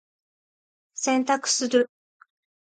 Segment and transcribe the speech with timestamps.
[0.95, 1.91] 洗濯する。